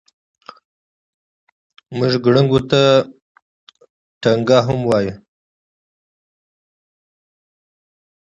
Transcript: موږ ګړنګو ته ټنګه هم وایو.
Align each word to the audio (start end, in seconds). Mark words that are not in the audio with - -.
موږ 1.97 2.13
ګړنګو 2.25 2.59
ته 2.69 2.81
ټنګه 4.21 4.59
هم 4.67 4.79
وایو. 4.89 5.15